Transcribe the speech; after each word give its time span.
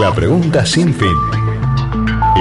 La 0.00 0.10
pregunta 0.10 0.64
sin 0.64 0.94
fin. 0.94 1.14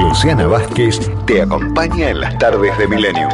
Luciana 0.02 0.48
Vázquez 0.48 1.12
te 1.26 1.42
acompaña 1.42 2.10
en 2.10 2.22
las 2.22 2.38
tardes 2.38 2.78
de 2.78 2.88
Milenio. 2.88 3.28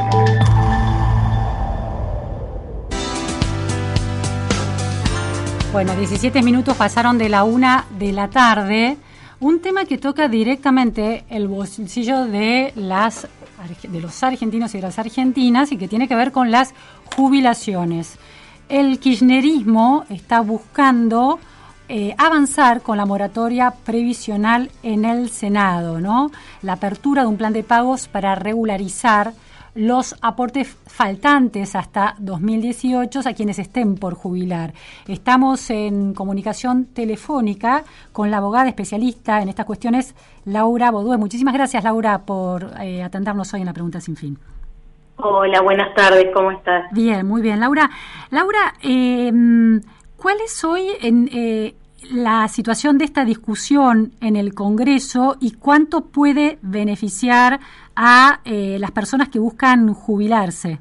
Bueno, 5.72 5.96
17 5.96 6.42
minutos 6.42 6.76
pasaron 6.76 7.20
de 7.20 7.30
la 7.30 7.44
una 7.44 7.86
de 8.00 8.12
la 8.12 8.28
tarde. 8.30 8.98
Un 9.40 9.60
tema 9.62 9.86
que 9.86 10.00
toca 10.00 10.28
directamente 10.28 11.24
el 11.30 11.48
bolsillo 11.48 12.26
de 12.26 12.74
de 12.76 14.02
los 14.02 14.24
argentinos 14.24 14.74
y 14.74 14.78
de 14.80 14.82
las 14.82 14.98
argentinas 14.98 15.72
y 15.72 15.78
que 15.78 15.88
tiene 15.88 16.08
que 16.08 16.16
ver 16.16 16.32
con 16.32 16.50
las 16.50 16.74
jubilaciones. 17.16 18.18
El 18.68 18.98
kirchnerismo 18.98 20.06
está 20.10 20.40
buscando 20.40 21.40
eh, 21.90 22.14
avanzar 22.18 22.82
con 22.82 22.98
la 22.98 23.06
moratoria 23.06 23.72
previsional 23.86 24.70
en 24.84 25.06
el 25.06 25.30
Senado, 25.30 26.02
¿no? 26.02 26.32
La 26.62 26.74
apertura 26.74 27.22
de 27.22 27.28
un 27.30 27.38
plan 27.38 27.54
de 27.54 27.64
pagos 27.64 28.08
para 28.08 28.36
regularizar 28.36 29.34
los 29.78 30.16
aportes 30.22 30.76
faltantes 30.88 31.76
hasta 31.76 32.16
2018 32.18 33.22
a 33.24 33.34
quienes 33.34 33.60
estén 33.60 33.96
por 33.96 34.16
jubilar. 34.16 34.74
Estamos 35.08 35.70
en 35.70 36.14
comunicación 36.14 36.86
telefónica 36.86 37.84
con 38.12 38.32
la 38.32 38.38
abogada 38.38 38.68
especialista 38.68 39.42
en 39.42 39.50
estas 39.50 39.68
cuestiones, 39.68 40.16
Laura 40.46 40.90
Bodúe. 40.90 41.18
Muchísimas 41.18 41.54
gracias, 41.54 41.84
Laura, 41.84 42.26
por 42.26 42.72
eh, 42.82 43.04
atendernos 43.04 43.54
hoy 43.54 43.62
en 43.62 43.68
la 43.68 43.74
pregunta 43.74 44.02
sin 44.02 44.16
fin. 44.16 44.38
Hola, 45.18 45.62
buenas 45.62 45.96
tardes, 45.96 46.28
¿cómo 46.34 46.52
estás? 46.52 46.92
Bien, 46.92 47.26
muy 47.26 47.42
bien. 47.42 47.60
Laura, 47.60 47.90
Laura, 48.30 48.76
eh, 48.84 49.32
¿cuál 50.18 50.38
es 50.44 50.64
hoy 50.64 50.88
en, 51.02 51.30
eh, 51.34 51.74
la 52.12 52.48
situación 52.48 52.98
de 52.98 53.06
esta 53.06 53.26
discusión 53.26 54.12
en 54.22 54.36
el 54.36 54.54
Congreso 54.54 55.36
y 55.40 55.54
cuánto 55.54 56.06
puede 56.06 56.58
beneficiar 56.62 57.60
a 57.96 58.40
eh, 58.46 58.78
las 58.80 58.92
personas 58.92 59.30
que 59.30 59.40
buscan 59.40 59.94
jubilarse? 59.94 60.80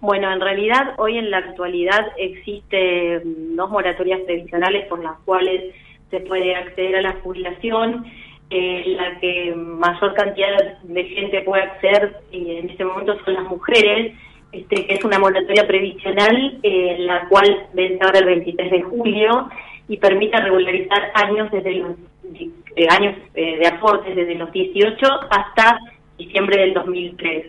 Bueno, 0.00 0.32
en 0.32 0.40
realidad 0.40 0.94
hoy 0.98 1.18
en 1.18 1.30
la 1.30 1.38
actualidad 1.38 2.06
existen 2.18 3.56
dos 3.56 3.70
moratorias 3.70 4.20
previsionales 4.20 4.86
por 4.88 5.02
las 5.02 5.18
cuales 5.24 5.74
se 6.10 6.20
puede 6.20 6.54
acceder 6.54 6.96
a 6.96 7.02
la 7.02 7.12
jubilación. 7.22 8.06
Eh, 8.48 8.84
la 8.96 9.18
que 9.18 9.52
mayor 9.56 10.14
cantidad 10.14 10.78
de 10.84 11.04
gente 11.04 11.42
puede 11.42 11.64
acceder 11.64 12.20
y 12.30 12.58
en 12.58 12.70
este 12.70 12.84
momento 12.84 13.18
son 13.24 13.34
las 13.34 13.44
mujeres, 13.44 14.14
este, 14.52 14.86
que 14.86 14.94
es 14.94 15.04
una 15.04 15.18
moratoria 15.18 15.66
previsional, 15.66 16.58
eh, 16.62 16.96
la 17.00 17.28
cual 17.28 17.68
vence 17.74 17.98
ahora 18.02 18.20
el 18.20 18.26
23 18.26 18.70
de 18.70 18.82
julio 18.82 19.48
y 19.88 19.96
permite 19.98 20.36
regularizar 20.38 21.12
años 21.14 21.50
desde 21.50 21.74
los 21.74 21.96
eh, 22.76 22.86
años 22.90 23.16
eh, 23.34 23.56
de 23.58 23.66
aportes 23.66 24.14
desde 24.14 24.34
los 24.34 24.52
18 24.52 25.06
hasta 25.30 25.78
diciembre 26.18 26.60
del 26.60 26.74
2003. 26.74 27.46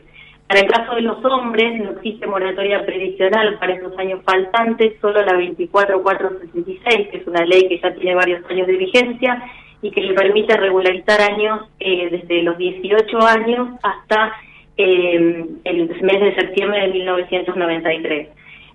Para 0.47 0.61
el 0.61 0.67
caso 0.67 0.95
de 0.95 1.01
los 1.01 1.23
hombres 1.25 1.77
no 1.81 1.91
existe 1.91 2.25
moratoria 2.25 2.85
previsional 2.85 3.59
para 3.59 3.73
esos 3.73 3.97
años 3.97 4.21
faltantes, 4.23 4.93
solo 5.01 5.21
la 5.25 5.33
24466, 5.33 7.09
que 7.09 7.17
es 7.17 7.27
una 7.27 7.45
ley 7.45 7.67
que 7.67 7.79
ya 7.79 7.93
tiene 7.93 8.15
varios 8.15 8.49
años 8.49 8.67
de 8.67 8.77
vigencia 8.77 9.43
y 9.81 9.91
que 9.91 10.01
le 10.01 10.13
permite 10.13 10.55
regularizar 10.55 11.19
años 11.19 11.67
eh, 11.81 12.09
desde 12.09 12.43
los 12.43 12.57
18 12.57 13.19
años 13.27 13.67
hasta 13.83 14.33
el 14.77 15.59
mes 15.63 16.21
de 16.21 16.35
septiembre 16.35 16.81
de 16.81 16.87
1993. 16.89 18.29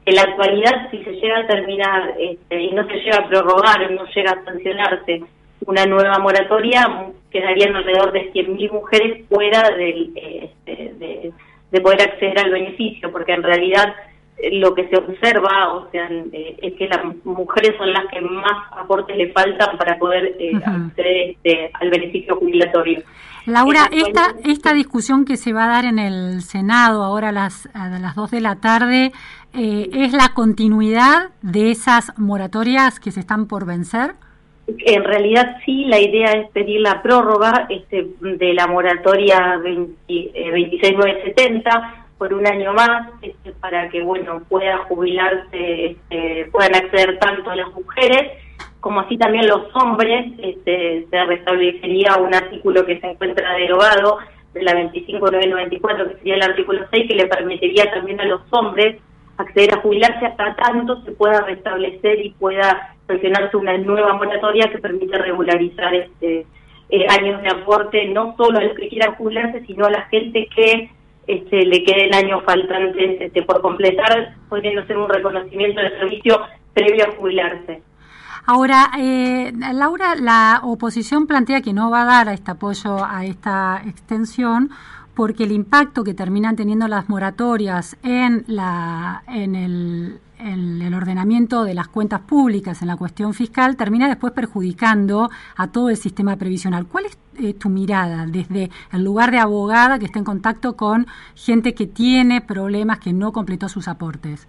En 0.05 0.17
la 0.17 0.23
actualidad, 0.23 0.91
si 0.91 0.99
se 1.05 1.13
llega 1.13 1.39
a 1.39 1.47
terminar 1.47 2.15
este, 2.19 2.61
y 2.61 2.73
no 2.73 2.85
se 2.89 2.95
llega 2.95 3.19
a 3.19 3.29
prorrogar 3.29 3.85
o 3.85 3.91
no 3.91 4.05
llega 4.07 4.33
a 4.33 4.45
sancionarse 4.45 5.23
una 5.65 5.87
nueva 5.87 6.19
moratoria, 6.19 7.07
quedarían 7.31 7.77
alrededor 7.77 8.11
de 8.11 8.33
100.000 8.33 8.73
mujeres 8.73 9.25
fuera 9.29 9.71
del, 9.77 10.11
este, 10.17 11.33
de, 11.71 11.81
poder 11.81 12.03
acceder 12.03 12.37
al 12.41 12.51
beneficio, 12.51 13.13
porque 13.13 13.33
en 13.33 13.45
realidad 13.45 13.95
eh, 14.39 14.59
lo 14.59 14.75
que 14.75 14.89
se 14.89 14.97
observa, 14.97 15.73
o 15.73 15.89
sea, 15.93 16.09
eh, 16.11 16.57
es 16.61 16.75
que 16.75 16.89
las 16.89 17.05
mujeres 17.25 17.77
son 17.79 17.93
las 17.93 18.07
que 18.07 18.21
más 18.21 18.73
aportes 18.73 19.17
le 19.17 19.31
faltan 19.33 19.79
para 19.79 19.99
poder 19.99 20.35
eh, 20.37 20.53
acceder 20.57 21.31
este, 21.31 21.71
al 21.75 21.91
beneficio 21.91 22.35
jubilatorio. 22.37 23.03
Laura, 23.47 23.89
esta, 23.91 24.35
esta 24.45 24.73
discusión 24.73 25.25
que 25.25 25.37
se 25.37 25.53
va 25.53 25.65
a 25.65 25.69
dar 25.69 25.85
en 25.85 25.99
el 25.99 26.43
Senado 26.43 27.03
ahora 27.03 27.31
a 27.31 27.33
las, 27.33 27.69
a 27.75 27.89
las 27.89 28.15
2 28.15 28.31
de 28.31 28.41
la 28.41 28.55
tarde, 28.57 29.13
eh, 29.53 29.91
¿es 29.93 30.13
la 30.13 30.33
continuidad 30.35 31.31
de 31.43 31.71
esas 31.71 32.17
moratorias 32.19 33.01
que 33.01 33.11
se 33.11 33.21
están 33.21 33.49
por 33.49 33.67
vencer? 33.67 34.13
En 34.67 35.05
realidad 35.05 35.57
sí, 35.65 35.85
la 35.87 35.99
idea 35.99 36.33
es 36.33 36.51
pedir 36.51 36.81
la 36.81 37.03
prórroga 37.03 37.67
este, 37.69 38.09
de 38.21 38.55
la 38.55 38.69
moratoria 38.69 39.59
26970 39.59 41.71
eh, 41.71 41.75
por 42.17 42.33
un 42.33 42.47
año 42.47 42.73
más 42.73 43.09
este, 43.21 43.51
para 43.53 43.89
que 43.89 44.03
bueno 44.03 44.43
pueda 44.49 44.79
jubilarse, 44.89 45.87
este, 45.87 46.49
puedan 46.53 46.77
acceder 46.77 47.19
tanto 47.19 47.53
las 47.55 47.73
mujeres 47.73 48.31
como 48.83 49.01
así 49.01 49.17
también 49.17 49.47
los 49.47 49.75
hombres, 49.75 50.33
este, 50.39 51.07
se 51.09 51.25
restablecería 51.25 52.17
un 52.17 52.35
artículo 52.35 52.85
que 52.85 52.99
se 52.99 53.07
encuentra 53.07 53.55
derogado 53.55 54.19
de 54.53 54.63
la 54.63 54.75
25994, 54.75 56.09
que 56.09 56.17
sería 56.17 56.35
el 56.35 56.43
artículo 56.43 56.85
6, 56.91 57.09
que 57.09 57.15
le 57.15 57.29
permitiría 57.29 57.93
también 57.93 58.21
a 58.21 58.25
los 58.25 58.41
hombres 58.51 59.01
acceder 59.37 59.73
a 59.73 59.81
jubilarse 59.81 60.27
hasta 60.27 60.57
tanto 60.57 61.01
se 61.05 61.13
pueda 61.13 61.43
restablecer 61.43 62.27
y 62.27 62.31
pueda 62.31 62.97
sancionarse 63.07 63.57
una 63.57 63.79
nueva 63.79 64.15
moratoria 64.15 64.69
que 64.69 64.79
permita 64.79 65.17
regularizar 65.17 65.95
este 65.95 66.45
eh, 66.91 67.07
años 67.09 67.41
de 67.41 67.51
aporte, 67.51 68.09
no 68.09 68.35
solo 68.37 68.59
a 68.59 68.65
los 68.65 68.77
que 68.77 68.89
quieran 68.89 69.15
jubilarse, 69.15 69.65
sino 69.65 69.87
a 69.87 69.91
la 69.91 70.03
gente 70.07 70.49
que 70.55 70.91
este, 71.29 71.65
le 71.67 71.85
quede 71.85 72.07
el 72.07 72.15
año 72.15 72.41
faltante 72.41 73.25
este, 73.25 73.43
por 73.43 73.61
completar, 73.63 74.35
pudiendo 74.49 74.85
ser 74.87 74.99
un 74.99 75.09
reconocimiento 75.09 75.81
de 75.81 75.91
servicio 75.99 76.41
previo 76.75 77.05
a 77.05 77.13
jubilarse. 77.13 77.81
Ahora, 78.45 78.91
eh, 78.99 79.53
Laura, 79.73 80.17
la 80.17 80.61
oposición 80.65 81.29
plantea 81.29 81.61
que 81.61 81.73
no 81.73 81.91
va 81.91 82.03
a 82.03 82.05
dar 82.07 82.29
este 82.29 82.51
apoyo 82.51 83.05
a 83.05 83.25
esta 83.25 83.83
extensión 83.87 84.71
porque 85.15 85.45
el 85.45 85.53
impacto 85.53 86.03
que 86.03 86.15
terminan 86.15 86.57
teniendo 86.57 86.89
las 86.89 87.09
moratorias 87.09 87.97
en, 88.03 88.45
la, 88.49 89.23
en 89.29 89.55
el, 89.55 90.95
ordenamiento 90.95 91.63
de 91.65 91.75
las 91.75 91.87
cuentas 91.87 92.21
públicas, 92.21 92.83
en 92.83 92.89
la 92.89 92.97
cuestión 92.97 93.33
fiscal, 93.33 93.77
termina 93.77 94.09
después 94.09 94.33
perjudicando 94.33 95.31
a 95.57 95.69
todo 95.69 95.89
el 95.91 95.97
sistema 95.97 96.37
previsional. 96.37 96.87
¿Cuál 96.87 97.07
es 97.07 97.19
eh, 97.37 97.55
tu 97.55 97.69
mirada 97.69 98.27
desde 98.27 98.71
el 98.93 99.05
lugar 99.05 99.31
de 99.31 99.39
abogada 99.39 100.01
que 100.01 100.07
está 100.07 100.19
en 100.19 100.25
contacto 100.25 100.77
con 100.77 101.07
gente 101.37 101.75
que 101.75 101.87
tiene 101.87 102.41
problemas, 102.41 102.99
que 102.99 103.13
no 103.13 103.33
completó 103.33 103.69
sus 103.69 103.87
aportes? 103.87 104.49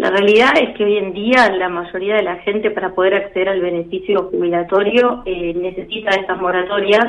La 0.00 0.08
realidad 0.08 0.54
es 0.58 0.74
que 0.78 0.84
hoy 0.86 0.96
en 0.96 1.12
día 1.12 1.50
la 1.58 1.68
mayoría 1.68 2.14
de 2.14 2.22
la 2.22 2.36
gente 2.36 2.70
para 2.70 2.94
poder 2.94 3.16
acceder 3.16 3.50
al 3.50 3.60
beneficio 3.60 4.30
jubilatorio 4.30 5.22
eh, 5.26 5.52
necesita 5.52 6.18
estas 6.18 6.40
moratorias. 6.40 7.04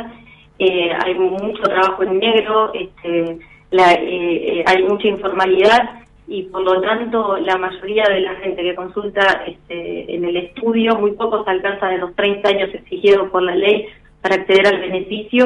Eh, 0.59 0.91
hay 1.01 1.15
mucho 1.15 1.61
trabajo 1.63 2.03
en 2.03 2.19
negro, 2.19 2.73
este, 2.73 3.37
eh, 3.71 4.63
hay 4.67 4.83
mucha 4.83 5.07
informalidad 5.07 6.01
y 6.27 6.43
por 6.43 6.63
lo 6.63 6.81
tanto 6.81 7.37
la 7.37 7.57
mayoría 7.57 8.03
de 8.09 8.19
la 8.19 8.35
gente 8.35 8.61
que 8.61 8.75
consulta 8.75 9.45
este, 9.47 10.13
en 10.13 10.25
el 10.25 10.35
estudio, 10.35 10.97
muy 10.99 11.11
pocos 11.11 11.47
alcanzan 11.47 11.91
de 11.91 11.97
los 11.99 12.13
30 12.17 12.49
años 12.49 12.73
exigidos 12.73 13.29
por 13.29 13.41
la 13.41 13.55
ley 13.55 13.85
para 14.21 14.35
acceder 14.35 14.67
al 14.67 14.81
beneficio 14.81 15.45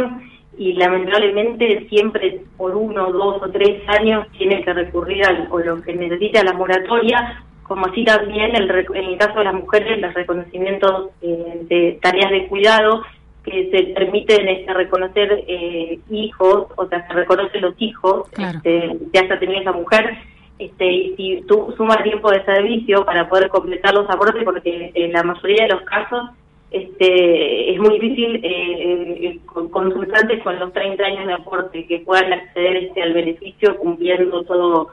y 0.58 0.74
lamentablemente 0.74 1.88
siempre 1.90 2.42
por 2.58 2.76
uno, 2.76 3.12
dos 3.12 3.42
o 3.42 3.50
tres 3.50 3.82
años 3.88 4.28
tiene 4.38 4.64
que 4.64 4.74
recurrir 4.74 5.26
a 5.26 5.48
o 5.50 5.60
lo 5.60 5.82
que 5.82 5.94
necesita 5.94 6.44
la 6.44 6.54
moratoria, 6.54 7.44
como 7.64 7.88
así 7.88 8.04
también 8.04 8.56
el, 8.56 8.70
en 8.94 9.06
el 9.06 9.18
caso 9.18 9.40
de 9.40 9.46
las 9.46 9.54
mujeres 9.54 10.00
los 10.00 10.14
reconocimientos 10.14 11.10
eh, 11.22 11.62
de 11.70 12.00
tareas 12.02 12.32
de 12.32 12.48
cuidado 12.48 13.02
que 13.44 13.70
se 13.70 13.94
permiten 13.94 14.48
este, 14.48 14.74
reconocer 14.74 15.44
eh, 15.48 16.00
hijos, 16.10 16.68
o 16.76 16.88
sea, 16.88 17.08
se 17.08 17.14
reconocen 17.14 17.62
los 17.62 17.76
hijos 17.78 18.28
este, 18.38 18.98
que 19.14 19.20
haya 19.20 19.40
tenido 19.40 19.62
esa 19.62 19.72
mujer, 19.72 20.18
este, 20.58 20.86
y 20.92 21.16
si 21.16 21.44
tú 21.48 21.74
sumas 21.78 22.02
tiempo 22.02 22.32
de 22.32 22.44
servicio 22.44 23.06
para 23.06 23.30
poder 23.30 23.50
completar 23.50 23.94
los 23.94 24.10
aportes, 24.10 24.44
porque 24.44 24.92
en 24.96 25.12
la 25.12 25.22
mayoría 25.22 25.68
de 25.68 25.74
los 25.74 25.82
casos 25.84 26.30
este, 26.72 27.74
es 27.74 27.80
muy 27.80 28.00
difícil 28.00 28.44
eh, 28.44 29.20
eh 29.22 29.40
con 29.46 29.70
consultantes 29.70 30.44
con 30.44 30.60
los 30.60 30.74
30 30.74 31.04
años 31.04 31.28
de 31.28 31.34
aporte 31.34 31.86
que 31.88 32.00
puedan 32.00 32.34
acceder 32.34 32.76
este, 32.78 33.02
al 33.02 33.14
beneficio 33.14 33.78
cumpliendo 33.78 34.44
todo 34.44 34.90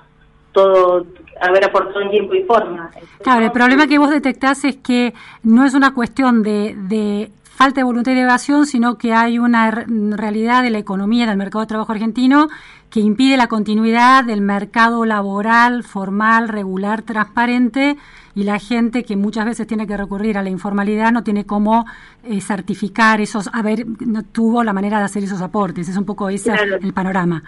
todo 0.53 1.07
haber 1.41 1.65
aportado 1.65 2.03
en 2.03 2.11
tiempo 2.11 2.35
y 2.35 2.43
forma. 2.43 2.91
Claro, 3.23 3.47
el 3.47 3.53
problema 3.53 3.87
que 3.87 3.99
vos 3.99 4.11
detectás 4.11 4.65
es 4.65 4.77
que 4.77 5.15
no 5.43 5.65
es 5.65 5.75
una 5.75 5.95
cuestión 5.95 6.43
de, 6.43 6.75
de 6.77 7.31
falta 7.63 7.81
de 7.81 7.85
voluntad 7.85 8.13
de 8.13 8.23
evasión, 8.23 8.67
sino 8.67 8.99
que 8.99 9.13
hay 9.13 9.39
una 9.39 9.71
realidad 9.71 10.65
de 10.65 10.71
la 10.71 10.79
economía 10.79 11.29
del 11.29 11.37
mercado 11.37 11.61
de 11.61 11.69
trabajo 11.69 11.93
argentino 11.93 12.49
que 12.91 12.99
impide 12.99 13.37
la 13.37 13.47
continuidad 13.47 14.25
del 14.25 14.41
mercado 14.41 15.05
laboral 15.05 15.85
formal, 15.85 16.49
regular, 16.49 17.03
transparente 17.03 17.97
y 18.35 18.43
la 18.43 18.59
gente 18.59 19.05
que 19.05 19.15
muchas 19.15 19.45
veces 19.45 19.69
tiene 19.69 19.87
que 19.87 19.97
recurrir 19.97 20.39
a 20.39 20.43
la 20.43 20.51
informalidad 20.51 21.13
no 21.13 21.23
tiene 21.23 21.47
cómo 21.47 21.85
eh, 22.25 22.41
certificar 22.41 23.21
esos, 23.21 23.49
a 23.53 23.63
ver, 23.63 23.87
no 24.05 24.25
tuvo 24.25 24.65
la 24.65 24.73
manera 24.73 24.99
de 24.99 25.05
hacer 25.05 25.23
esos 25.23 25.41
aportes. 25.41 25.89
Es 25.89 25.97
un 25.97 26.05
poco 26.05 26.31
ese 26.31 26.53
el 26.83 26.93
panorama. 26.93 27.45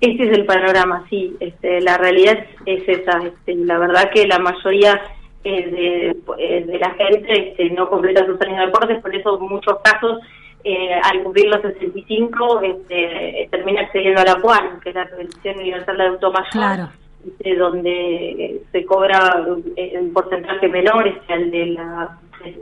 Ese 0.00 0.24
es 0.24 0.38
el 0.38 0.46
panorama, 0.46 1.04
sí. 1.10 1.36
Este, 1.38 1.82
la 1.82 1.98
realidad 1.98 2.38
es 2.64 2.88
esa. 2.88 3.18
Este, 3.26 3.56
la 3.56 3.76
verdad 3.76 4.10
que 4.10 4.26
la 4.26 4.38
mayoría 4.38 4.98
eh, 5.46 6.16
eh, 6.38 6.64
de, 6.66 6.78
la 6.78 6.90
gente 6.92 7.50
este, 7.50 7.68
no 7.68 7.86
completa 7.90 8.24
sus 8.24 8.40
años 8.40 8.56
de 8.56 8.64
aportes, 8.64 9.02
por 9.02 9.14
eso 9.14 9.38
en 9.38 9.46
muchos 9.46 9.78
casos 9.84 10.18
eh, 10.64 10.94
al 11.02 11.22
cumplir 11.22 11.48
los 11.48 11.60
65 11.60 12.62
este, 12.62 13.48
termina 13.50 13.82
accediendo 13.82 14.22
a 14.22 14.24
la 14.24 14.36
PUAN, 14.36 14.80
que 14.80 14.88
es 14.88 14.94
la 14.94 15.04
Pensión 15.04 15.58
Universal 15.58 15.98
de 15.98 16.02
Adulto 16.02 16.32
Mayor, 16.32 16.88
este, 17.26 17.56
donde 17.56 18.62
se 18.72 18.86
cobra 18.86 19.44
un 19.46 20.12
porcentaje 20.14 20.66
menor 20.68 21.06
este, 21.08 21.34
al 21.34 21.50
de 21.50 21.66
la 21.66 22.18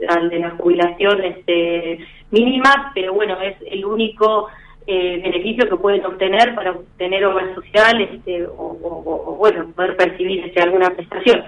al 0.09 0.29
de 0.29 0.39
la 0.39 0.49
jubilación 0.51 1.23
este, 1.23 1.99
mínima, 2.31 2.91
pero 2.93 3.13
bueno, 3.13 3.37
es 3.41 3.55
el 3.65 3.85
único 3.85 4.49
beneficio 4.85 5.69
que 5.69 5.77
pueden 5.77 6.05
obtener 6.05 6.53
para 6.55 6.71
obtener 6.71 7.23
obra 7.25 7.55
social 7.55 8.01
este, 8.01 8.45
o, 8.45 9.37
bueno, 9.39 9.71
poder 9.73 9.95
percibir 9.95 10.45
este, 10.45 10.61
alguna 10.61 10.89
prestación. 10.89 11.43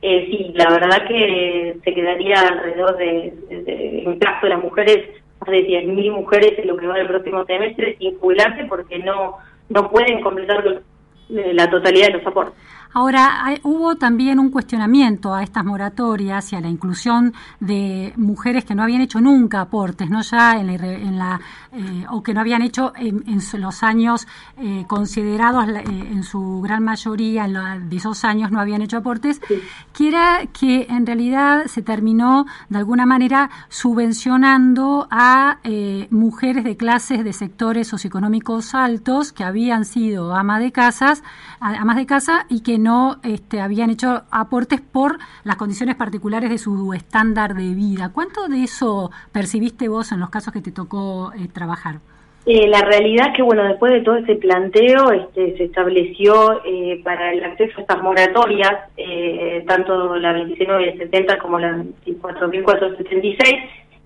Eh, 0.00 0.26
sí, 0.30 0.52
la 0.54 0.70
verdad 0.70 1.08
que 1.08 1.76
se 1.82 1.94
quedaría 1.94 2.40
alrededor 2.40 2.96
de, 2.96 3.34
en 3.50 4.12
el 4.12 4.18
caso 4.18 4.46
de 4.46 4.50
las 4.50 4.62
mujeres, 4.62 5.08
más 5.40 5.50
de 5.50 5.66
10.000 5.66 6.12
mujeres 6.12 6.58
en 6.58 6.68
lo 6.68 6.76
que 6.76 6.86
va 6.86 6.96
del 6.96 7.08
próximo 7.08 7.44
semestre 7.44 7.96
sin 7.98 8.18
jubilarse 8.18 8.64
porque 8.66 8.98
no, 9.00 9.38
no 9.68 9.90
pueden 9.90 10.20
completar 10.20 10.82
la 11.28 11.70
totalidad 11.70 12.08
de 12.08 12.12
los 12.14 12.26
aportes. 12.26 12.54
Ahora, 12.98 13.44
hubo 13.62 13.94
también 13.94 14.40
un 14.40 14.50
cuestionamiento 14.50 15.32
a 15.32 15.44
estas 15.44 15.64
moratorias 15.64 16.52
y 16.52 16.56
a 16.56 16.60
la 16.60 16.68
inclusión 16.68 17.32
de 17.60 18.12
mujeres 18.16 18.64
que 18.64 18.74
no 18.74 18.82
habían 18.82 19.02
hecho 19.02 19.20
nunca 19.20 19.60
aportes, 19.60 20.10
no 20.10 20.20
ya 20.20 20.56
en 20.56 21.16
la, 21.16 21.40
eh, 21.70 22.04
o 22.10 22.24
que 22.24 22.34
no 22.34 22.40
habían 22.40 22.62
hecho 22.62 22.92
en, 22.96 23.22
los 23.60 23.84
años 23.84 24.26
eh, 24.56 24.84
considerados, 24.88 25.68
eh, 25.68 25.84
en 25.86 26.24
su 26.24 26.60
gran 26.60 26.82
mayoría, 26.82 27.44
en 27.44 27.88
de 27.88 27.96
esos 27.96 28.24
años 28.24 28.50
no 28.50 28.58
habían 28.58 28.82
hecho 28.82 28.96
aportes, 28.96 29.40
que 29.92 30.08
era 30.08 30.40
que 30.46 30.88
en 30.90 31.06
realidad 31.06 31.66
se 31.66 31.82
terminó 31.82 32.46
de 32.68 32.78
alguna 32.78 33.06
manera 33.06 33.48
subvencionando 33.68 35.06
a 35.08 35.58
mujeres 36.10 36.64
de 36.64 36.76
clases 36.76 37.22
de 37.22 37.32
sectores 37.32 37.86
socioeconómicos 37.86 38.74
altos 38.74 39.32
que 39.32 39.44
habían 39.44 39.84
sido 39.84 40.34
ama 40.34 40.58
de 40.58 40.72
casas, 40.72 41.22
amas 41.60 41.96
de 41.96 42.06
casa 42.06 42.44
y 42.48 42.60
que 42.60 42.78
no 42.78 42.87
este, 43.22 43.60
habían 43.60 43.90
hecho 43.90 44.22
aportes 44.30 44.80
por 44.80 45.18
las 45.44 45.56
condiciones 45.56 45.96
particulares 45.96 46.50
de 46.50 46.58
su 46.58 46.92
estándar 46.92 47.54
de 47.54 47.74
vida. 47.74 48.10
¿Cuánto 48.12 48.48
de 48.48 48.64
eso 48.64 49.10
percibiste 49.32 49.88
vos 49.88 50.12
en 50.12 50.20
los 50.20 50.30
casos 50.30 50.52
que 50.52 50.60
te 50.60 50.72
tocó 50.72 51.32
eh, 51.32 51.48
trabajar? 51.52 51.96
Eh, 52.46 52.66
la 52.66 52.80
realidad 52.80 53.34
que, 53.36 53.42
bueno, 53.42 53.64
después 53.64 53.92
de 53.92 54.00
todo 54.00 54.16
ese 54.16 54.36
planteo, 54.36 55.12
este, 55.12 55.56
se 55.58 55.64
estableció 55.64 56.64
eh, 56.64 57.00
para 57.04 57.32
el 57.32 57.44
acceso 57.44 57.78
a 57.78 57.80
estas 57.82 58.02
moratorias, 58.02 58.72
tanto 59.66 60.16
la 60.16 60.32
2970 60.32 61.38
como 61.38 61.58
la 61.58 61.84
5476, 62.04 63.54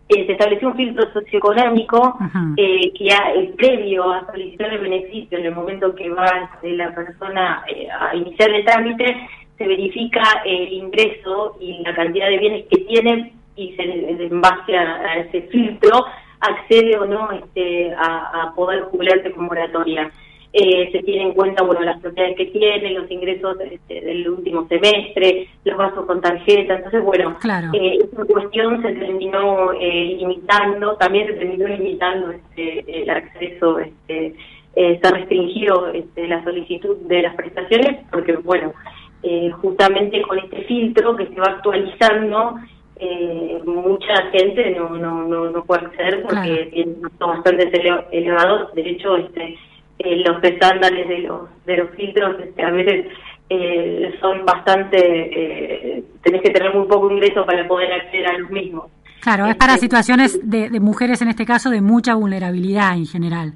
eh, 0.09 0.27
se 0.27 0.33
estableció 0.33 0.69
un 0.69 0.77
filtro 0.77 1.11
socioeconómico 1.13 2.19
eh, 2.57 2.93
que 2.93 3.13
ha, 3.13 3.33
previo 3.57 4.11
a 4.11 4.27
solicitar 4.27 4.73
el 4.73 4.81
beneficio 4.81 5.39
en 5.39 5.47
el 5.47 5.55
momento 5.55 5.95
que 5.95 6.11
va 6.11 6.51
la 6.63 6.95
persona 6.95 7.65
eh, 7.69 7.89
a 7.91 8.15
iniciar 8.15 8.51
el 8.51 8.65
trámite, 8.65 9.29
se 9.57 9.67
verifica 9.67 10.23
el 10.45 10.73
ingreso 10.73 11.57
y 11.61 11.83
la 11.83 11.95
cantidad 11.95 12.29
de 12.29 12.39
bienes 12.39 12.67
que 12.69 12.79
tiene 12.85 13.33
y 13.57 13.73
se, 13.75 13.83
en 13.83 14.41
base 14.41 14.77
a, 14.77 15.19
ese 15.19 15.43
filtro 15.43 16.05
accede 16.41 16.99
o 16.99 17.07
no 17.07 17.31
este, 17.31 17.93
a, 17.95 18.43
a 18.43 18.55
poder 18.55 18.83
jubilarse 18.85 19.31
con 19.31 19.45
moratoria 19.45 20.11
eh, 20.53 20.91
se 20.93 21.03
tiene 21.03 21.23
en 21.23 21.33
cuenta 21.33 21.63
bueno 21.63 21.81
las 21.81 22.01
propiedades 22.01 22.37
que 22.37 22.47
tiene, 22.47 22.91
los 22.91 23.11
ingresos 23.11 23.57
este, 23.61 24.01
del 24.03 24.29
último 24.29 24.67
semestre, 24.69 25.49
los 25.65 25.79
gastos 25.79 26.05
con 26.05 26.21
tarjeta, 26.21 26.77
entonces 26.77 27.03
bueno, 27.03 27.39
eh, 27.73 27.99
esa 28.03 28.25
cuestión 28.25 28.83
se 28.83 28.93
terminó 28.93 29.73
eh, 29.73 30.17
limitando, 30.19 30.97
también 30.97 31.29
se 31.29 31.35
terminó 31.35 31.69
limitando 31.69 32.33
este, 32.33 33.03
el 33.03 33.09
acceso, 33.09 33.79
este, 33.79 34.35
eh, 34.75 35.01
se 35.03 35.11
restringió 35.11 35.89
este, 35.89 36.29
la 36.29 36.45
solicitud 36.45 36.97
de 37.07 37.23
las 37.23 37.35
prestaciones 37.35 38.05
porque 38.11 38.37
bueno, 38.37 38.75
eh, 39.23 39.51
justamente 39.63 40.21
con 40.23 40.39
este 40.39 40.65
filtro 40.65 41.17
que 41.17 41.29
se 41.29 41.41
va 41.41 41.47
actualizando, 41.47 42.57
eh, 42.97 43.59
mucha 43.65 44.31
gente 44.33 44.71
no, 44.77 44.91
no, 44.91 45.25
no, 45.25 45.51
no 45.51 45.65
puede 45.65 45.87
acceder 45.87 46.23
porque 46.23 46.69
tiene 46.73 46.95
costos 47.01 47.29
bastante 47.29 48.07
elevados, 48.13 48.75
de 48.75 48.83
hecho 48.83 49.17
este 49.17 49.57
eh, 49.99 50.23
los 50.27 50.43
estándares 50.43 51.09
de 51.09 51.19
los 51.21 51.41
de 51.65 51.77
los 51.77 51.91
filtros 51.91 52.37
este, 52.41 52.63
a 52.63 52.71
veces 52.71 53.07
eh, 53.49 54.15
son 54.21 54.45
bastante 54.45 54.99
eh, 54.99 56.05
tenés 56.23 56.43
que 56.43 56.51
tener 56.51 56.75
muy 56.75 56.87
poco 56.87 57.11
ingreso 57.11 57.45
para 57.45 57.67
poder 57.69 57.93
acceder 57.93 58.27
a 58.27 58.39
los 58.39 58.51
mismos 58.51 58.87
claro 59.21 59.47
es 59.47 59.57
para 59.57 59.75
este, 59.75 59.87
situaciones 59.87 60.41
de, 60.43 60.81
mujeres 60.81 61.23
en 61.23 61.29
este 61.29 61.45
caso 61.45 61.71
de 61.71 61.81
mucha 61.81 62.15
vulnerabilidad 62.15 62.97
en 62.97 63.07
general 63.07 63.53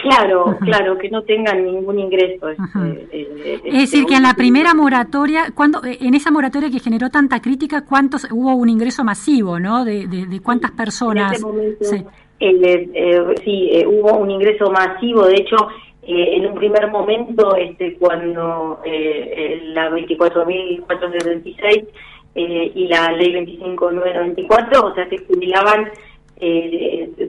Claro, 0.00 0.56
claro, 0.60 0.96
que 0.96 1.10
no 1.10 1.22
tengan 1.22 1.64
ningún 1.64 1.98
ingreso. 1.98 2.48
Este, 2.50 3.58
es 3.64 3.72
decir, 3.90 4.06
que 4.06 4.14
en 4.14 4.22
la 4.22 4.34
primera 4.34 4.72
moratoria, 4.72 5.50
cuando 5.52 5.82
en 5.84 6.14
esa 6.14 6.30
moratoria 6.30 6.70
que 6.70 6.78
generó 6.78 7.10
tanta 7.10 7.40
crítica, 7.42 7.84
¿cuántos 7.84 8.28
hubo 8.30 8.54
un 8.54 8.68
ingreso 8.68 9.02
masivo, 9.02 9.58
no? 9.58 9.84
De, 9.84 10.06
de, 10.06 10.40
cuántas 10.40 10.70
personas. 10.70 11.42
sí. 11.80 12.04
Eh, 12.40 12.88
eh, 12.94 13.34
sí, 13.44 13.68
eh, 13.72 13.84
hubo 13.86 14.16
un 14.16 14.30
ingreso 14.30 14.70
masivo, 14.70 15.24
de 15.26 15.34
hecho, 15.34 15.56
eh, 16.02 16.36
en 16.36 16.46
un 16.46 16.54
primer 16.54 16.88
momento, 16.88 17.56
este, 17.56 17.94
cuando 17.94 18.80
la 18.84 19.90
24.476 19.90 21.88
y 22.34 22.86
la 22.86 23.10
ley 23.12 23.32
25.994, 23.34 24.84
o 24.84 24.94
sea, 24.94 25.08
se 25.08 25.18
jubilaban 25.18 25.90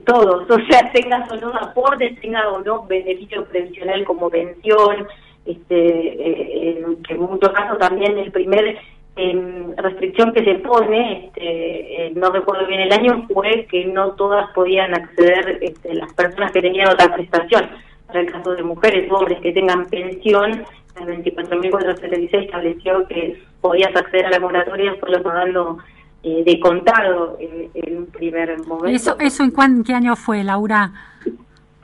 todos, 0.04 0.48
o 0.50 0.58
sea, 0.70 0.92
tengas 0.92 1.30
o 1.32 1.36
no 1.36 1.52
aportes, 1.56 2.20
tengas 2.20 2.46
o 2.46 2.60
no 2.60 2.86
beneficio 2.86 3.44
previsional 3.46 4.04
como 4.04 4.30
pensión, 4.30 5.08
este, 5.44 6.78
en 6.78 7.18
muchos 7.18 7.50
casos 7.50 7.78
también 7.78 8.16
el 8.16 8.30
primer 8.30 8.78
eh, 9.22 9.74
restricción 9.76 10.32
que 10.32 10.42
se 10.44 10.54
pone, 10.56 11.26
este, 11.26 12.06
eh, 12.06 12.12
no 12.14 12.30
recuerdo 12.30 12.66
bien 12.66 12.80
el 12.80 12.92
año, 12.92 13.26
fue 13.32 13.66
que 13.70 13.84
no 13.84 14.12
todas 14.12 14.50
podían 14.54 14.94
acceder 14.94 15.58
este, 15.60 15.94
las 15.94 16.12
personas 16.14 16.52
que 16.52 16.62
tenían 16.62 16.88
otra 16.88 17.12
prestación. 17.14 17.68
Para 18.06 18.20
el 18.20 18.32
caso 18.32 18.52
de 18.52 18.62
mujeres 18.62 19.10
o 19.10 19.16
hombres 19.16 19.38
que 19.40 19.52
tengan 19.52 19.86
pensión, 19.86 20.64
el 21.00 21.22
24.476 21.22 22.44
estableció 22.44 23.06
que 23.08 23.42
podías 23.60 23.94
acceder 23.94 24.26
a 24.26 24.30
la 24.30 24.40
moratoria 24.40 24.96
solo 24.98 25.22
pagando 25.22 25.78
eh, 26.22 26.42
de 26.44 26.58
contado 26.58 27.36
en, 27.38 27.98
un 27.98 28.06
primer 28.06 28.58
momento. 28.66 28.88
¿Eso, 28.88 29.16
eso 29.20 29.44
en 29.44 29.84
qué 29.84 29.92
año 29.94 30.16
fue, 30.16 30.42
Laura? 30.42 30.92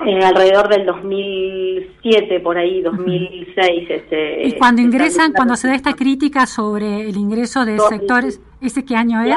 Eh, 0.05 0.23
alrededor 0.23 0.69
del 0.69 0.85
2007, 0.85 2.41
por 2.41 2.59
ahí, 2.59 2.83
2006. 2.83 3.91
Este, 3.91 4.47
y 4.47 4.53
cuando 4.53 4.83
ingresan, 4.83 5.33
cuando 5.33 5.57
se 5.57 5.69
da 5.69 5.75
esta 5.75 5.95
crítica 5.95 6.47
sobre 6.47 7.09
el 7.09 7.17
ingreso 7.17 7.65
de 7.65 7.79
sectores, 7.79 8.41
¿ese 8.61 8.85
qué 8.85 8.95
año 8.95 9.23
es? 9.23 9.35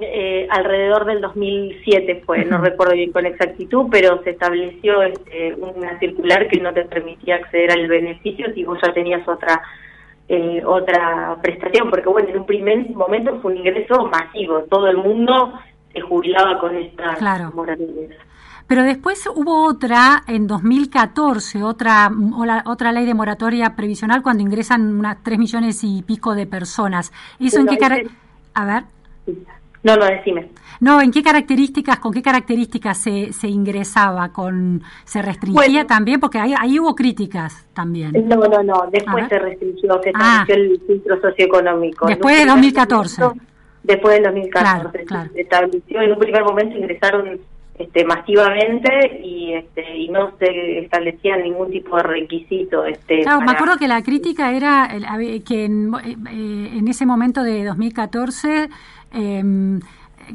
Eh, 0.00 0.48
alrededor 0.50 1.04
del 1.04 1.20
2007 1.20 2.22
fue, 2.24 2.44
no 2.44 2.58
recuerdo 2.58 2.94
bien 2.94 3.12
con 3.12 3.24
exactitud, 3.26 3.86
pero 3.90 4.20
se 4.24 4.30
estableció 4.30 5.02
este, 5.02 5.54
una 5.54 5.98
circular 6.00 6.48
que 6.48 6.58
no 6.58 6.72
te 6.72 6.84
permitía 6.86 7.36
acceder 7.36 7.70
al 7.70 7.86
beneficio 7.86 8.52
si 8.54 8.64
vos 8.64 8.78
ya 8.82 8.92
tenías 8.92 9.26
otra 9.28 9.62
eh, 10.28 10.60
otra 10.64 11.36
prestación, 11.40 11.88
porque 11.88 12.08
bueno, 12.08 12.30
en 12.30 12.38
un 12.38 12.46
primer 12.46 12.90
momento 12.90 13.38
fue 13.40 13.52
un 13.52 13.58
ingreso 13.58 14.06
masivo, 14.06 14.64
todo 14.64 14.88
el 14.88 14.96
mundo 14.96 15.52
se 15.92 16.00
jubilaba 16.00 16.58
con 16.58 16.74
esta 16.74 17.14
claro. 17.14 17.52
Pero 18.66 18.82
después 18.82 19.28
hubo 19.32 19.64
otra 19.64 20.24
en 20.26 20.46
2014, 20.46 21.62
otra, 21.62 22.10
otra 22.64 22.92
ley 22.92 23.06
de 23.06 23.14
moratoria 23.14 23.76
previsional 23.76 24.22
cuando 24.22 24.42
ingresan 24.42 24.98
unas 24.98 25.22
tres 25.22 25.38
millones 25.38 25.84
y 25.84 26.02
pico 26.02 26.34
de 26.34 26.46
personas. 26.46 27.12
¿Eso 27.38 27.60
en 27.60 27.66
qué. 27.66 28.08
A 28.54 28.64
ver. 28.64 28.84
No, 29.84 29.96
no, 29.96 30.04
decime. 30.06 30.50
No, 30.80 31.00
¿en 31.00 31.12
qué 31.12 31.22
características, 31.22 32.00
con 32.00 32.12
qué 32.12 32.20
características 32.20 32.98
se, 32.98 33.32
se 33.32 33.46
ingresaba? 33.46 34.32
con 34.32 34.82
¿Se 35.04 35.22
restringía 35.22 35.86
también? 35.86 36.18
Porque 36.18 36.38
ahí, 36.38 36.54
ahí 36.58 36.80
hubo 36.80 36.96
críticas 36.96 37.68
también. 37.72 38.12
No, 38.28 38.36
no, 38.36 38.62
no, 38.64 38.88
después 38.90 39.28
se 39.28 39.38
restringió, 39.38 40.00
se 40.02 40.10
ah. 40.14 40.44
estableció 40.44 40.54
el 40.56 40.80
filtro 40.88 41.20
socioeconómico. 41.20 42.06
Después 42.08 42.36
de 42.36 42.46
2014. 42.46 43.22
Después 43.84 44.14
del 44.14 44.24
2014. 44.24 45.04
Se 45.32 45.40
estableció, 45.40 46.02
en 46.02 46.10
un 46.10 46.18
primer 46.18 46.42
momento 46.42 46.76
ingresaron 46.76 47.38
este, 47.78 48.04
masivamente 48.04 49.20
y, 49.22 49.52
este, 49.52 49.96
y 49.96 50.08
no 50.08 50.32
se 50.38 50.78
establecía 50.78 51.36
ningún 51.36 51.70
tipo 51.70 51.96
de 51.96 52.02
requisito. 52.02 52.84
Este, 52.84 53.22
claro, 53.22 53.40
me 53.40 53.52
acuerdo 53.52 53.76
que 53.76 53.88
la 53.88 54.02
crítica 54.02 54.52
era 54.52 54.88
que 55.44 55.64
en, 55.64 55.92
eh, 55.94 56.78
en 56.78 56.88
ese 56.88 57.06
momento 57.06 57.42
de 57.42 57.64
2014 57.64 58.68
eh, 59.12 59.42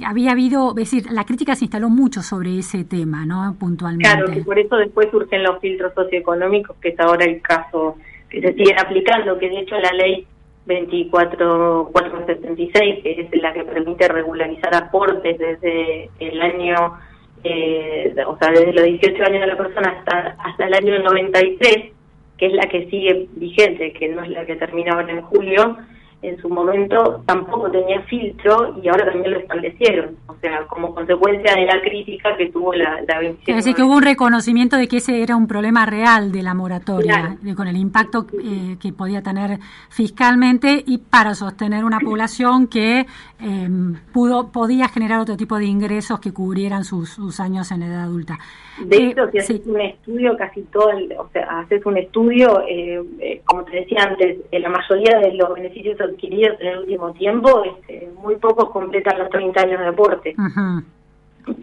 había 0.05 0.31
habido, 0.31 0.69
es 0.71 0.75
decir, 0.75 1.11
la 1.11 1.25
crítica 1.25 1.55
se 1.55 1.65
instaló 1.65 1.89
mucho 1.89 2.21
sobre 2.21 2.59
ese 2.59 2.85
tema, 2.85 3.25
¿no? 3.25 3.55
Puntualmente. 3.59 4.09
Claro, 4.09 4.31
que 4.31 4.41
por 4.41 4.57
eso 4.57 4.77
después 4.77 5.09
surgen 5.11 5.43
los 5.43 5.59
filtros 5.59 5.93
socioeconómicos, 5.93 6.77
que 6.77 6.89
es 6.89 6.99
ahora 6.99 7.25
el 7.25 7.41
caso 7.41 7.97
que 8.29 8.41
se 8.41 8.53
sigue 8.53 8.73
aplicando, 8.77 9.37
que 9.37 9.49
de 9.49 9.59
hecho 9.59 9.77
la 9.77 9.91
ley 9.91 10.25
24476, 10.65 13.03
que 13.03 13.21
es 13.21 13.29
la 13.41 13.53
que 13.53 13.63
permite 13.63 14.07
regularizar 14.07 14.73
aportes 14.75 15.37
desde 15.37 16.09
el 16.19 16.41
año, 16.41 16.97
eh, 17.43 18.13
o 18.27 18.37
sea, 18.37 18.51
desde 18.51 18.73
los 18.73 18.83
18 18.83 19.23
años 19.23 19.41
de 19.41 19.47
la 19.47 19.57
persona 19.57 19.89
hasta, 19.97 20.35
hasta 20.39 20.67
el 20.67 20.73
año 20.73 20.99
93, 20.99 21.91
que 22.37 22.45
es 22.45 22.53
la 22.53 22.67
que 22.67 22.89
sigue 22.89 23.27
vigente, 23.33 23.93
que 23.93 24.09
no 24.09 24.23
es 24.23 24.29
la 24.29 24.45
que 24.45 24.55
termina 24.55 24.93
ahora 24.93 25.11
en 25.11 25.21
julio, 25.21 25.77
en 26.21 26.39
su 26.39 26.49
momento 26.49 27.23
tampoco 27.25 27.71
tenía 27.71 28.01
filtro 28.03 28.75
y 28.81 28.87
ahora 28.87 29.05
también 29.05 29.31
lo 29.31 29.39
establecieron, 29.39 30.15
o 30.27 30.35
sea, 30.35 30.65
como 30.67 30.93
consecuencia 30.93 31.55
de 31.55 31.65
la 31.65 31.81
crítica 31.81 32.35
que 32.37 32.51
tuvo 32.51 32.73
la, 32.73 33.01
la 33.07 33.21
Es 33.21 33.55
decir, 33.55 33.73
que 33.73 33.81
hubo 33.81 33.95
un 33.95 34.03
reconocimiento 34.03 34.77
de 34.77 34.87
que 34.87 34.97
ese 34.97 35.23
era 35.23 35.35
un 35.35 35.47
problema 35.47 35.85
real 35.85 36.31
de 36.31 36.43
la 36.43 36.53
moratoria, 36.53 37.37
con 37.55 37.67
el 37.67 37.75
impacto 37.75 38.27
eh, 38.33 38.77
que 38.79 38.93
podía 38.93 39.21
tener 39.23 39.59
fiscalmente 39.89 40.83
y 40.85 40.99
para 40.99 41.33
sostener 41.33 41.83
una 41.83 41.99
población 42.05 42.67
que 42.67 43.05
em, 43.39 43.95
pudo 44.13 44.51
podía 44.51 44.87
generar 44.89 45.19
otro 45.19 45.35
tipo 45.35 45.57
de 45.57 45.65
ingresos 45.65 46.19
que 46.19 46.31
cubrieran 46.31 46.83
sus, 46.83 47.09
sus 47.09 47.39
años 47.39 47.71
en 47.71 47.83
edad 47.83 48.03
adulta. 48.03 48.37
De 48.79 48.97
eh, 48.97 49.09
hecho, 49.09 49.29
si 49.31 49.39
haces 49.39 49.65
un 49.65 49.81
estudio, 49.81 50.37
casi 50.37 50.61
todo, 50.63 50.91
o 51.17 51.29
sea, 51.33 51.59
haces 51.59 51.85
un 51.85 51.97
estudio, 51.97 52.63
eh, 52.67 53.41
como 53.45 53.63
te 53.63 53.77
decía 53.77 54.03
antes, 54.03 54.37
la 54.51 54.69
mayoría 54.69 55.19
de 55.19 55.33
los 55.33 55.53
beneficios 55.53 55.97
adquiridos 56.11 56.59
en 56.59 56.67
el 56.67 56.79
último 56.79 57.11
tiempo, 57.13 57.63
este, 57.63 58.09
muy 58.21 58.35
pocos 58.35 58.69
completan 58.69 59.19
los 59.19 59.29
30 59.29 59.61
años 59.61 59.79
de 59.79 59.87
aporte. 59.87 60.35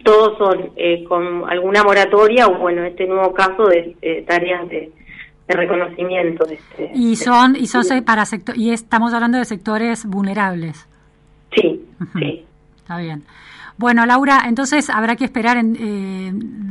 Todos 0.03 0.37
son 0.37 0.71
con 1.07 1.49
alguna 1.49 1.83
moratoria 1.83 2.47
o, 2.47 2.57
bueno, 2.57 2.83
este 2.83 3.07
nuevo 3.07 3.33
caso 3.33 3.67
de 3.67 4.23
tareas 4.27 4.67
de, 4.69 4.91
reconocimiento. 5.47 6.45
Este, 6.47 6.91
y 6.93 7.15
son, 7.15 7.55
y 7.55 7.65
son 7.65 7.83
para 8.03 8.25
sector, 8.25 8.55
y 8.55 8.71
estamos 8.71 9.13
hablando 9.13 9.37
de 9.37 9.45
sectores 9.45 10.05
vulnerables. 10.05 10.87
Sí, 11.55 11.85
sí. 12.13 12.45
Está 12.77 12.97
bien. 12.97 13.23
Bueno, 13.79 14.05
Laura, 14.05 14.43
entonces 14.45 14.89
habrá 14.89 15.15
que 15.15 15.23
esperar 15.23 15.55
en, 15.55 15.77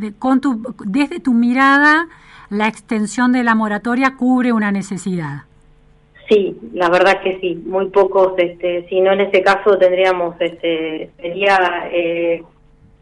eh, 0.02 0.12
con 0.18 0.42
tu, 0.42 0.75
desde 0.85 1.20
tu 1.20 1.32
mirada, 1.32 2.06
la 2.50 2.68
extensión 2.68 3.32
de 3.32 3.44
la 3.44 3.54
moratoria 3.54 4.14
cubre 4.14 4.52
una 4.52 4.70
necesidad. 4.73 5.44
Sí, 6.28 6.58
la 6.75 6.90
verdad 6.90 7.23
que 7.23 7.38
sí, 7.40 7.54
muy 7.64 7.87
pocos, 7.87 8.35
este, 8.37 8.87
si 8.88 9.00
no 9.00 9.12
en 9.12 9.23
ese 9.23 9.42
caso 9.42 9.78
tendríamos, 9.78 10.37
este, 10.40 11.11
sería, 11.16 11.88
eh, 11.90 12.42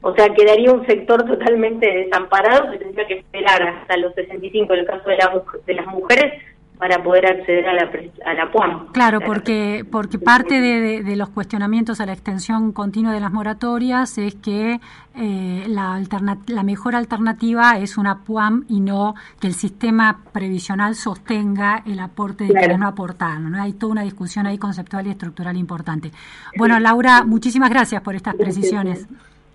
o 0.01 0.15
sea, 0.15 0.33
quedaría 0.33 0.73
un 0.73 0.87
sector 0.87 1.25
totalmente 1.25 1.91
desamparado 1.91 2.71
que 2.71 2.79
tendría 2.79 3.07
que 3.09 3.19
esperar 3.19 3.63
hasta 3.63 3.97
los 3.97 4.15
65 4.15 4.73
en 4.73 4.81
el 4.81 4.87
caso 4.87 5.09
de, 5.09 5.17
la, 5.17 5.43
de 5.67 5.75
las 5.75 5.87
mujeres 5.87 6.41
para 6.79 7.03
poder 7.03 7.27
acceder 7.27 7.67
a 7.69 7.75
la, 7.75 7.91
a 8.25 8.35
la 8.35 8.51
PUAM. 8.51 8.93
Claro, 8.93 9.21
porque, 9.21 9.85
porque 9.91 10.19
parte 10.19 10.61
de, 10.61 11.17
los 11.17 11.31
cuestionamientos 11.31 12.01
a 12.01 12.07
la 12.07 12.13
extensión 12.13 12.73
continua 12.73 13.13
de 13.13 13.21
las 13.21 13.33
moratorias 13.33 14.19
es 14.19 14.35
que 14.35 14.81
eh, 15.15 15.65
la, 15.69 16.03
la 16.47 16.63
mejor 16.63 16.95
alternativa 16.95 17.79
es 17.79 17.97
una 17.97 18.25
PUAM 18.25 18.65
y 18.69 18.81
no 18.81 19.15
que 19.41 19.47
el 19.47 19.55
sistema 19.55 20.19
previsional 20.33 20.95
sostenga 20.95 21.83
el 21.87 21.99
aporte 22.01 22.45
de 22.45 22.53
quienes 22.53 22.79
no 22.79 22.89
aportaron. 22.89 23.53
¿no? 23.53 23.63
Hay 23.63 23.73
toda 23.73 23.93
una 23.93 24.03
discusión 24.03 24.47
ahí 24.47 24.59
conceptual 24.59 25.07
y 25.07 25.11
estructural 25.11 25.57
importante. 25.57 26.11
Bueno, 26.59 26.79
Laura, 26.79 27.25
muchísimas 27.25 27.71
gracias 27.71 28.03
por 28.03 28.15
estas 28.15 28.35
precisiones. 28.35 29.07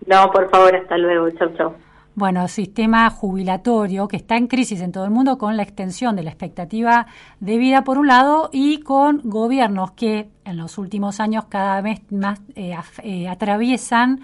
No, 0.07 0.31
por 0.31 0.49
favor, 0.49 0.75
hasta 0.75 0.97
luego. 0.97 1.29
Chau, 1.31 1.53
chau 1.55 1.75
bueno, 2.15 2.47
sistema 2.47 3.09
jubilatorio 3.09 4.07
que 4.07 4.17
está 4.17 4.35
en 4.35 4.47
crisis 4.47 4.81
en 4.81 4.91
todo 4.91 5.05
el 5.05 5.11
mundo 5.11 5.37
con 5.37 5.55
la 5.55 5.63
extensión 5.63 6.15
de 6.15 6.23
la 6.23 6.29
expectativa 6.29 7.07
de 7.39 7.57
vida 7.57 7.83
por 7.83 7.97
un 7.97 8.07
lado 8.07 8.49
y 8.51 8.79
con 8.81 9.21
gobiernos 9.23 9.91
que 9.91 10.29
en 10.43 10.57
los 10.57 10.77
últimos 10.77 11.19
años 11.19 11.45
cada 11.45 11.81
vez 11.81 12.01
más 12.11 12.41
eh, 12.55 12.75
eh, 13.03 13.29
atraviesan 13.29 14.21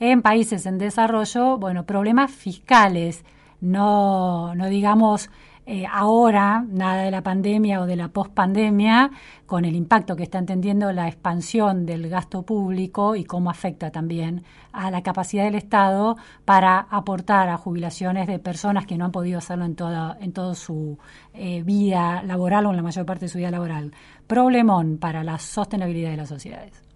en 0.00 0.22
países 0.22 0.66
en 0.66 0.78
desarrollo, 0.78 1.58
bueno, 1.58 1.84
problemas 1.84 2.30
fiscales, 2.30 3.24
no, 3.60 4.54
no 4.54 4.66
digamos 4.66 5.30
eh, 5.70 5.84
ahora, 5.86 6.64
nada 6.66 7.02
de 7.02 7.10
la 7.10 7.22
pandemia 7.22 7.82
o 7.82 7.86
de 7.86 7.94
la 7.94 8.08
pospandemia, 8.08 9.10
con 9.44 9.66
el 9.66 9.76
impacto 9.76 10.16
que 10.16 10.22
está 10.22 10.38
entendiendo 10.38 10.90
la 10.92 11.08
expansión 11.08 11.84
del 11.84 12.08
gasto 12.08 12.42
público 12.42 13.14
y 13.16 13.24
cómo 13.24 13.50
afecta 13.50 13.90
también 13.90 14.44
a 14.72 14.90
la 14.90 15.02
capacidad 15.02 15.44
del 15.44 15.56
Estado 15.56 16.16
para 16.46 16.78
aportar 16.78 17.50
a 17.50 17.58
jubilaciones 17.58 18.26
de 18.28 18.38
personas 18.38 18.86
que 18.86 18.96
no 18.96 19.04
han 19.04 19.12
podido 19.12 19.36
hacerlo 19.36 19.66
en 19.66 19.76
toda, 19.76 20.16
en 20.22 20.32
toda 20.32 20.54
su 20.54 20.96
eh, 21.34 21.62
vida 21.62 22.22
laboral 22.22 22.64
o 22.64 22.70
en 22.70 22.76
la 22.76 22.82
mayor 22.82 23.04
parte 23.04 23.26
de 23.26 23.28
su 23.28 23.36
vida 23.36 23.50
laboral. 23.50 23.92
Problemón 24.26 24.96
para 24.96 25.22
la 25.22 25.38
sostenibilidad 25.38 26.12
de 26.12 26.16
las 26.16 26.30
sociedades. 26.30 26.87